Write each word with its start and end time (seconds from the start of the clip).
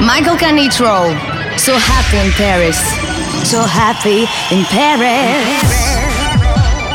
Michael 0.00 0.36
Canitrot. 0.36 1.14
So 1.58 1.76
happy 1.76 2.16
in 2.16 2.32
Paris. 2.32 2.78
So 3.44 3.62
happy 3.62 4.26
in 4.50 4.64
Paris. 4.64 5.44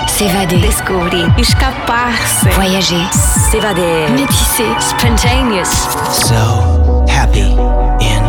S'évader. 0.08 0.60
Descobrir. 0.60 1.30
Escapar-se. 1.38 2.50
Voyager. 2.56 3.06
S'évader. 3.52 4.10
Métisser. 4.10 4.74
Spontaneous. 4.80 5.70
So 6.12 7.06
happy 7.08 7.52
in 8.02 8.24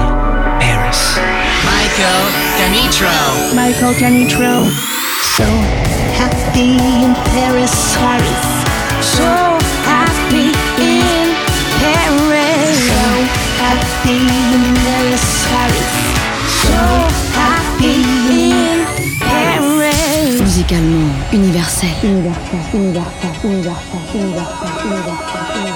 Paris. 0.61 1.18
Michael 1.64 2.24
Canitrot. 2.58 3.54
Michael 3.54 3.95
Canitrot. 3.95 4.68
So 5.22 5.45
happy 6.20 6.77
in 6.77 7.14
Paris. 7.32 7.96
Paris. 7.96 8.66
So 9.00 9.55
happy 14.07 14.23
in 14.54 14.75
Paris. 14.86 15.26
Paris. 15.50 15.90
So 16.62 16.79
happy 17.35 17.94
in 18.31 18.86
Paris. 19.18 20.40
Musicalement 20.40 21.32
universel. 21.32 21.90
Universel, 22.03 22.62
universel, 22.72 23.31
universel, 23.43 24.00
universel, 24.14 24.71
universel, 24.84 25.43
universel. 25.57 25.75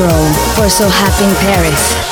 Canitrot 0.00 0.56
for 0.56 0.68
So 0.70 0.88
Happy 0.88 1.24
in 1.24 1.34
Paris. 1.36 2.09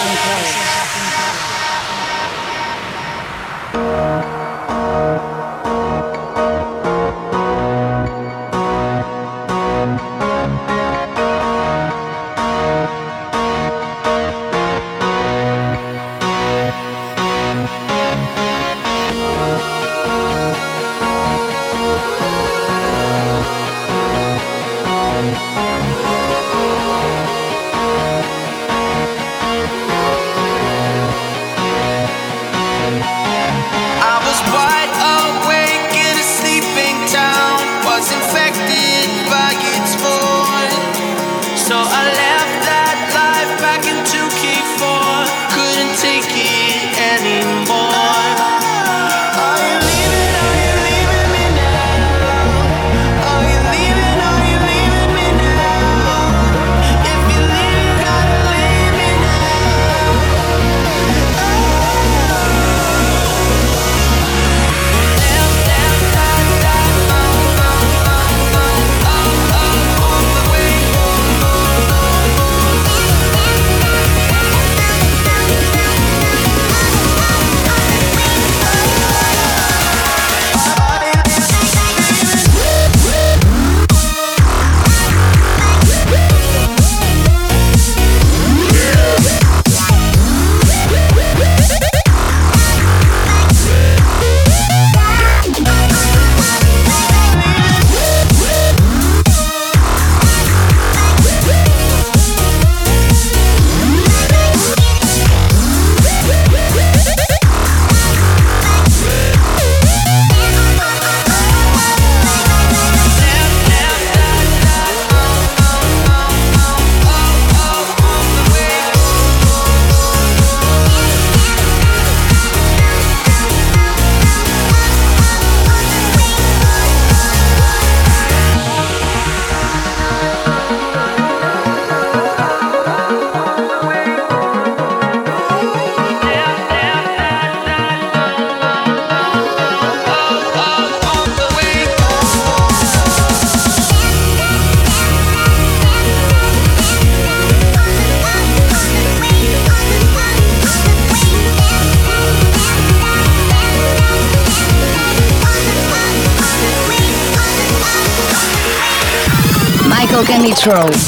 Nitro. 160.58 161.07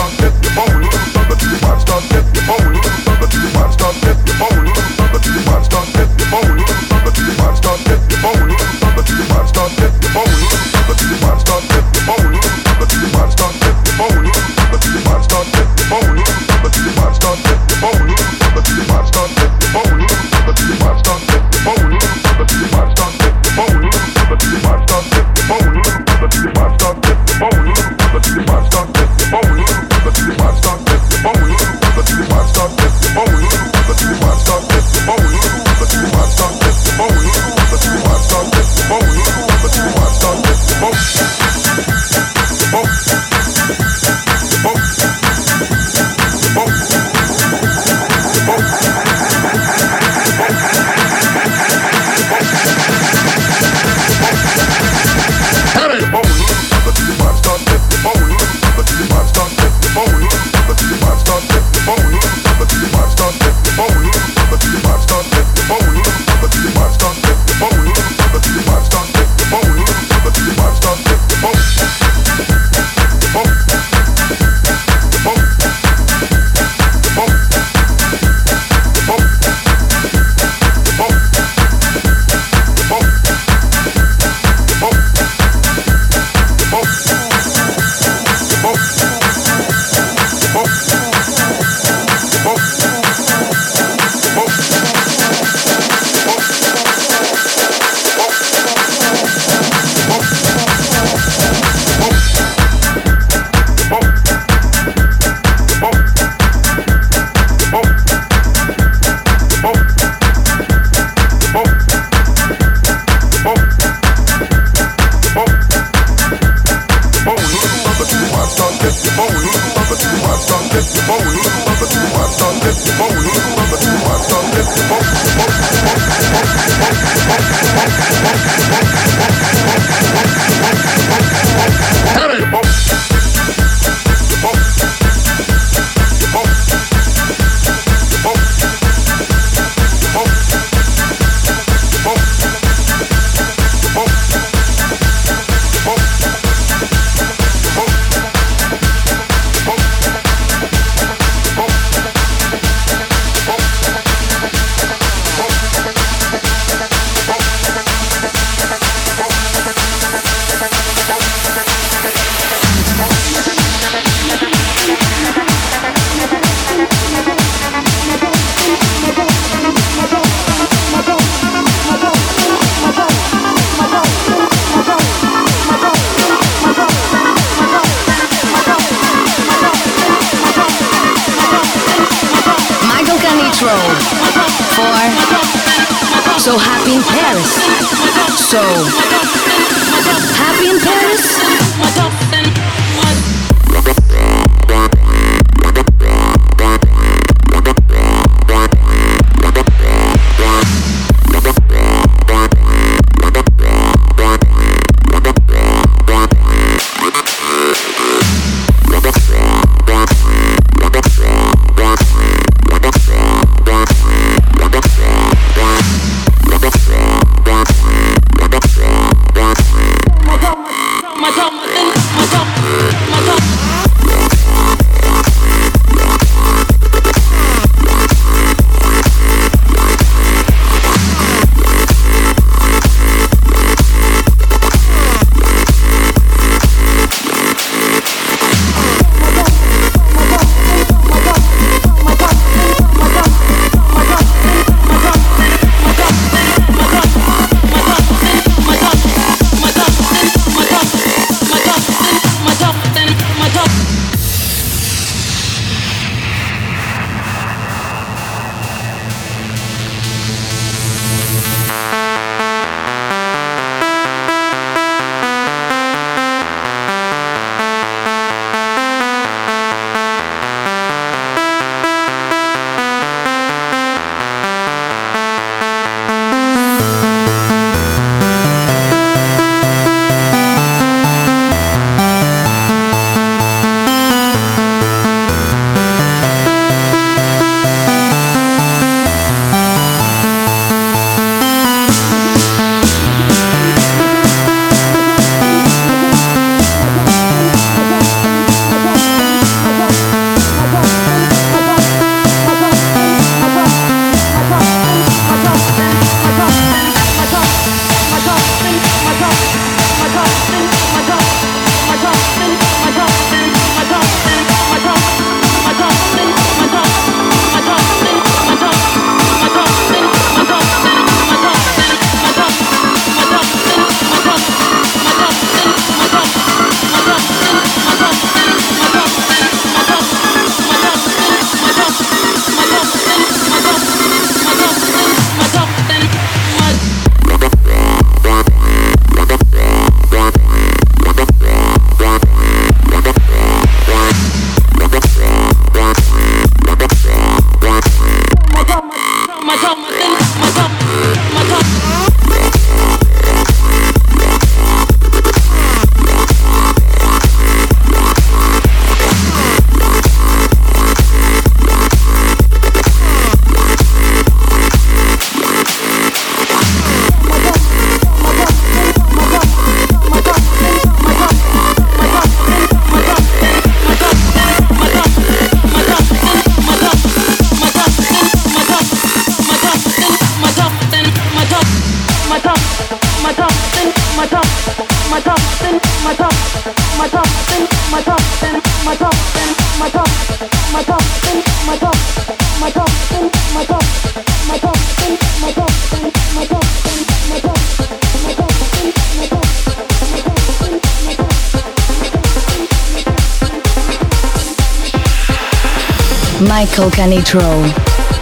Michael 406.81 406.97
Canitrot 406.97 407.73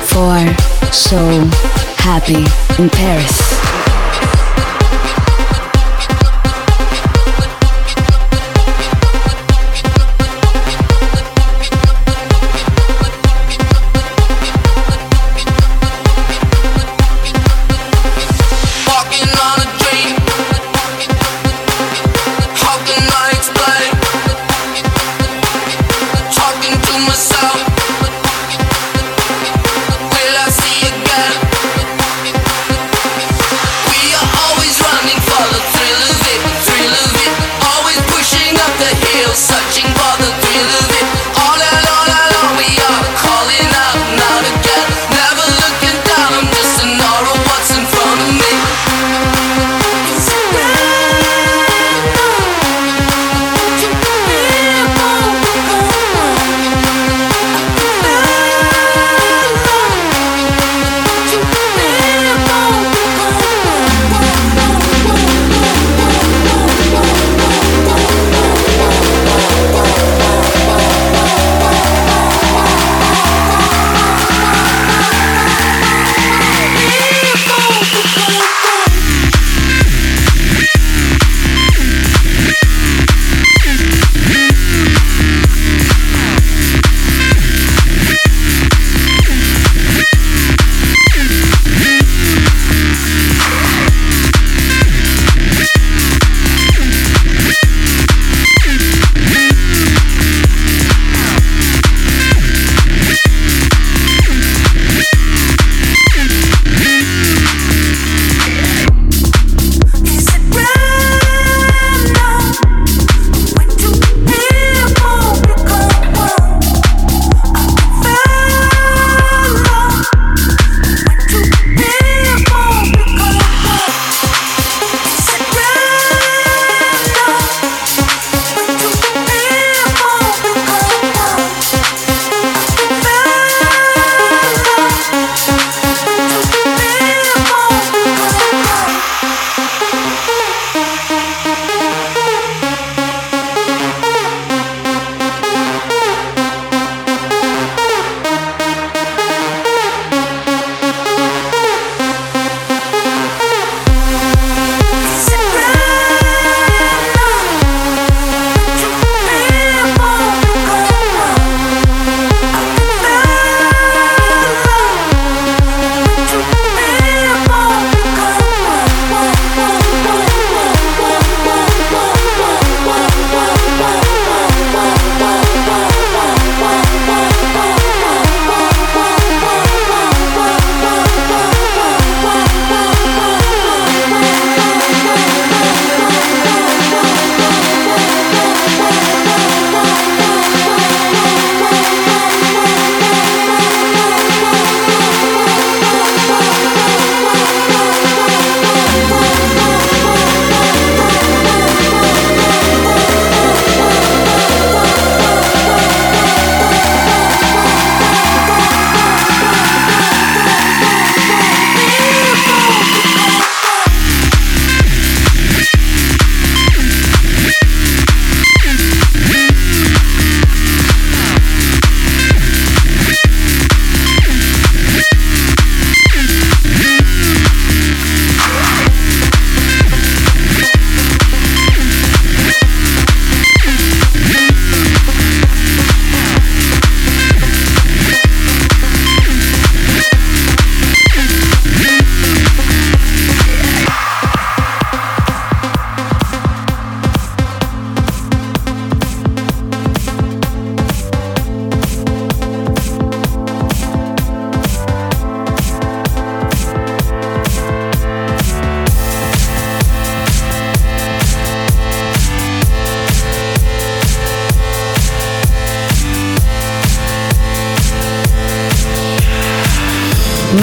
for 0.10 0.92
So 0.92 1.18
Happy 1.96 2.44
in 2.82 2.90
Paris. 2.90 3.79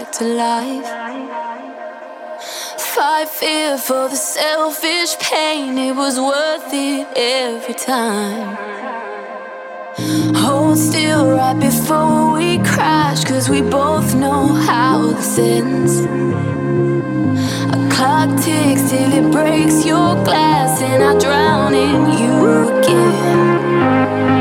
Back 0.00 0.12
to 0.12 0.24
life. 0.24 0.86
Fight 2.78 3.28
fear 3.28 3.76
for 3.76 4.08
the 4.08 4.16
selfish 4.16 5.16
pain, 5.18 5.76
it 5.78 5.94
was 5.94 6.18
worth 6.18 6.72
it 6.72 7.06
every 7.16 7.74
time. 7.74 8.56
Hold 10.34 10.78
still 10.78 11.30
right 11.30 11.58
before 11.58 12.32
we 12.32 12.58
crash, 12.58 13.24
cause 13.24 13.48
we 13.48 13.60
both 13.60 14.14
know 14.14 14.46
how 14.68 15.12
this 15.12 15.38
ends. 15.38 15.94
A 17.74 17.78
clock 17.94 18.30
ticks 18.42 18.90
till 18.90 19.12
it 19.20 19.30
breaks 19.30 19.84
your 19.84 20.14
glass, 20.24 20.80
and 20.80 21.02
I 21.02 21.18
drown 21.18 21.74
in 21.74 22.00
you 22.20 22.78
again. 22.78 24.39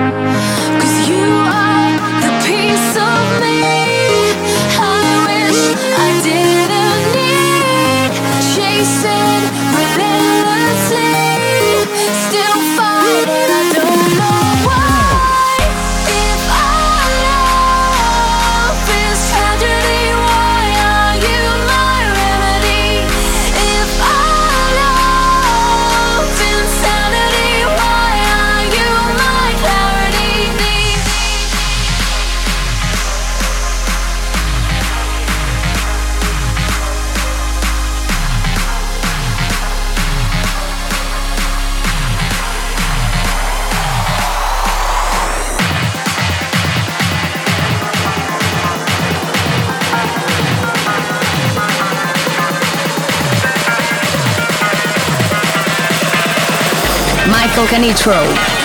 Canitrot. 57.68 58.59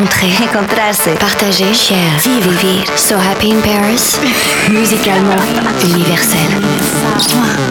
Rencontrer, 0.00 0.42
encontrarse, 0.42 1.10
partager, 1.18 1.74
share, 1.74 2.18
vivre, 2.18 2.50
vivre. 2.52 2.96
So 2.96 3.16
happy 3.16 3.50
in 3.50 3.60
Paris, 3.60 4.18
musicalement 4.70 5.40
universel. 5.82 7.69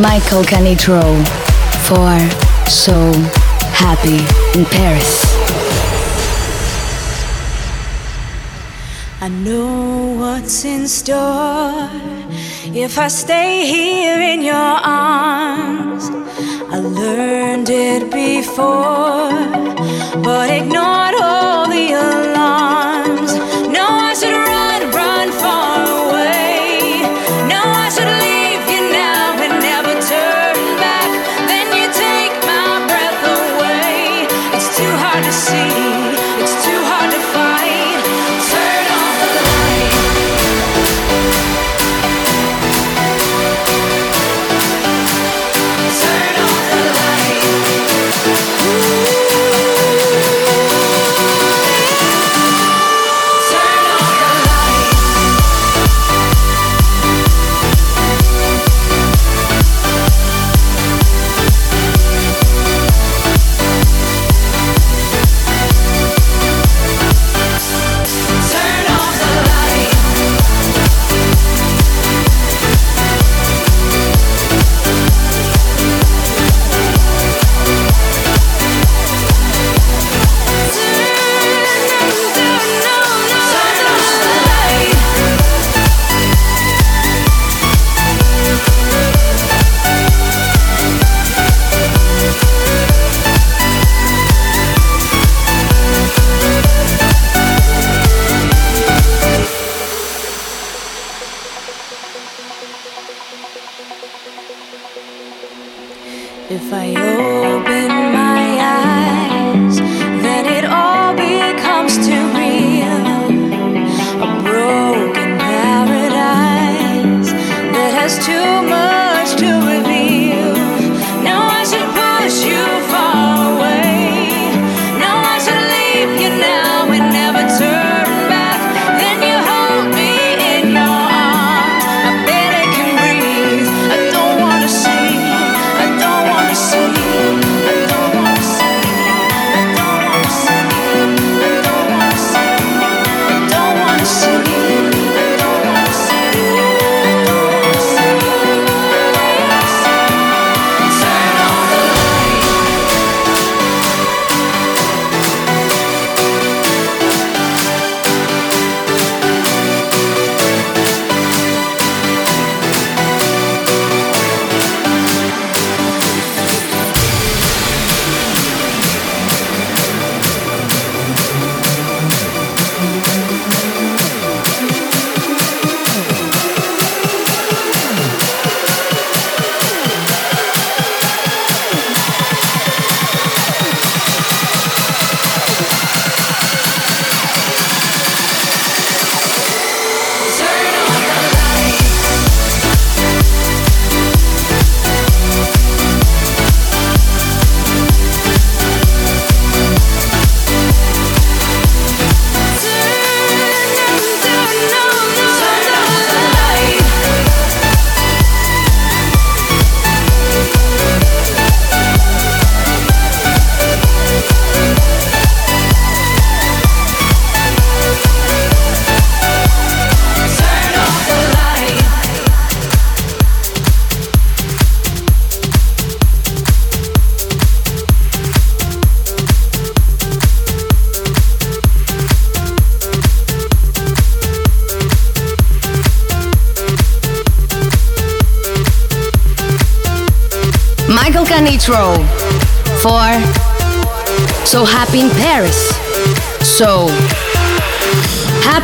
Michael 0.00 0.44
Canitrot 0.44 1.26
for 1.88 2.14
So 2.70 2.94
Happy 3.74 4.18
in 4.56 4.64
Paris. 4.66 5.24
I 9.20 9.28
know 9.28 10.14
what's 10.16 10.64
in 10.64 10.86
store 10.86 11.90
if 12.72 12.96
I 12.96 13.08
stay 13.08 13.66
here 13.66 14.20
in 14.20 14.42
your 14.42 14.54
arms. 14.54 16.10
I 16.70 16.78
learned 16.78 17.68
it 17.68 18.12
before, 18.12 19.32
but 20.22 20.48
ignored 20.48 21.17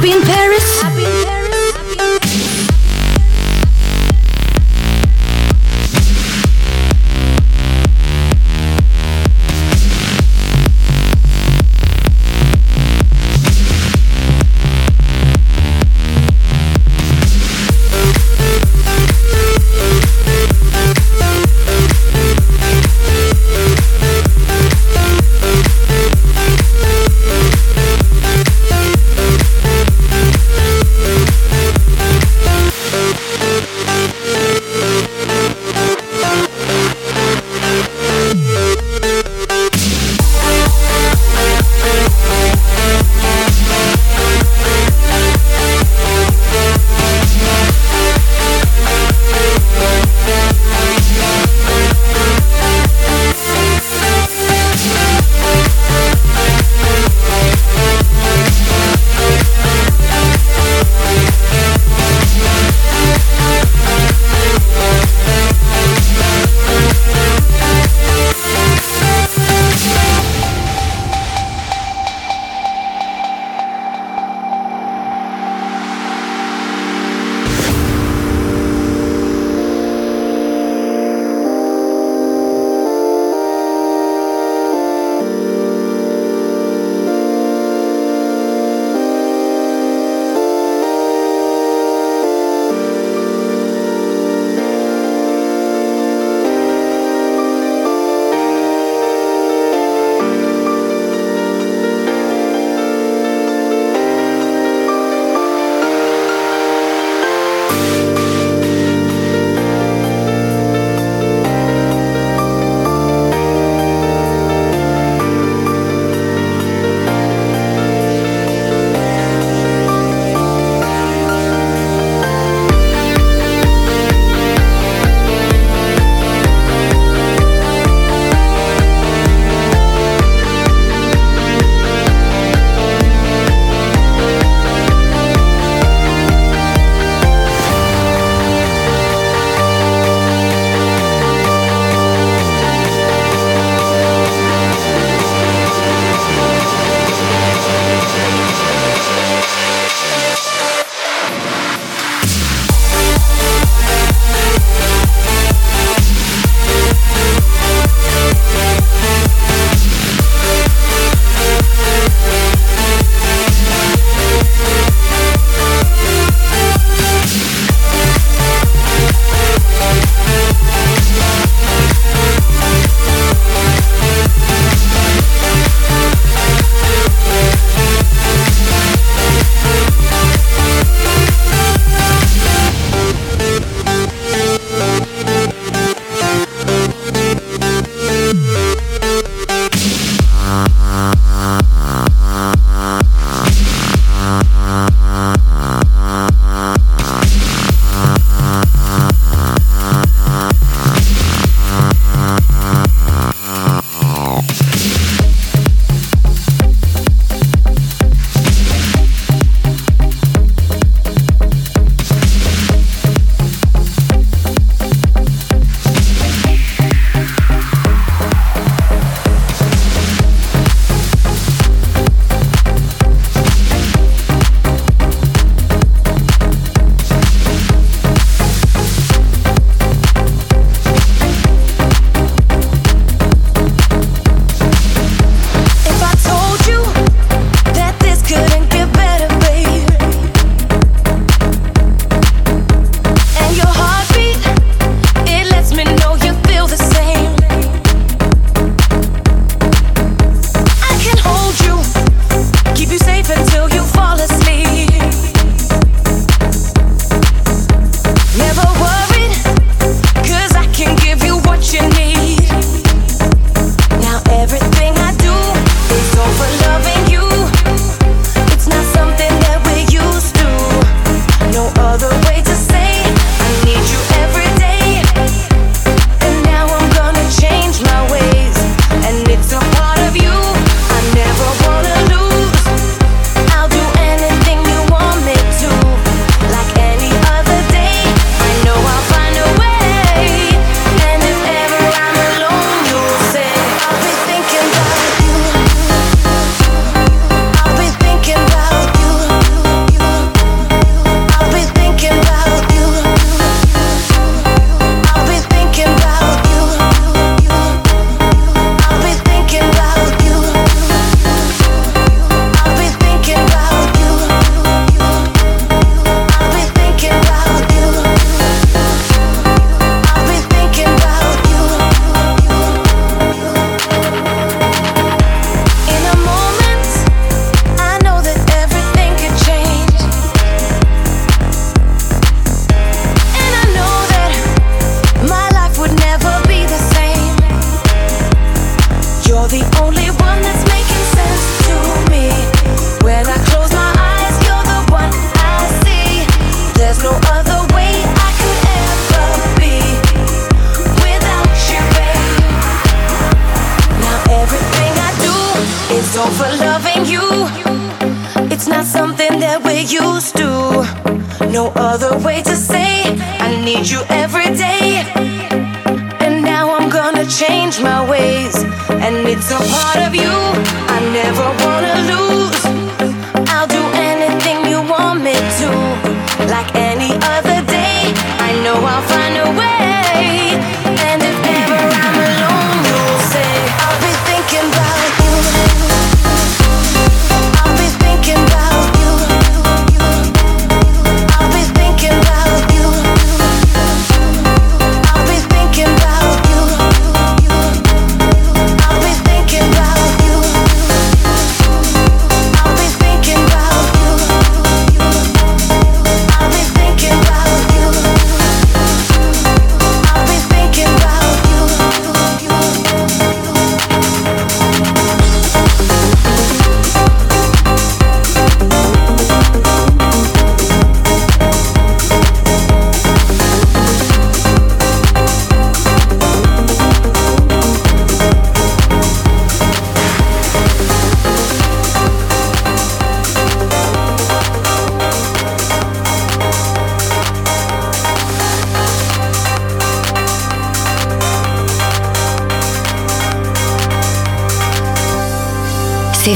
Happy 0.04 0.33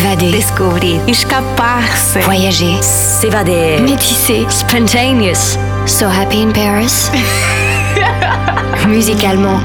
S'évader. 0.09 0.31
Découvrir. 0.31 1.01
Escaparse. 1.07 2.17
Voyager. 2.23 2.81
S'évader. 2.81 3.79
Métisser. 3.83 4.47
Spontaneous. 4.49 5.59
So 5.87 6.07
happy 6.07 6.41
in 6.41 6.51
Paris. 6.53 7.11
Musicalement. 8.89 9.61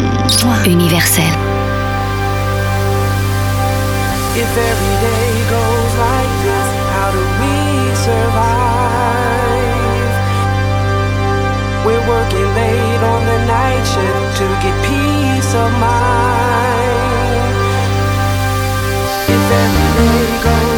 Universel. 0.66 1.24
If 4.36 4.52
every 4.58 4.96
day 5.00 5.32
goes 5.48 5.94
like 6.04 6.34
this, 6.44 6.70
how 6.92 7.12
do 7.14 7.24
we 7.40 7.56
survive? 7.96 8.84
We're 11.86 12.06
working 12.06 12.50
late 12.54 13.04
on 13.14 13.26
the 13.26 13.40
night 13.48 13.86
shift 13.86 14.38
to 14.40 14.46
get 14.62 14.76
peace 14.84 15.56
of 15.56 15.72
mind. 15.80 16.83
every 19.54 19.90
day 19.98 20.44
goes. 20.44 20.73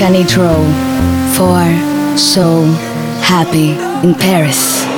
Michael 0.00 0.24
Canitrot 0.24 1.36
for 1.36 2.16
So 2.18 2.64
Happy 3.20 3.72
in 4.06 4.14
Paris. 4.14 4.89